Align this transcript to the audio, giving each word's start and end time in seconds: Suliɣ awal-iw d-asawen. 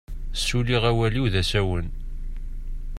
Suliɣ 0.45 0.83
awal-iw 0.91 1.25
d-asawen. 1.33 1.87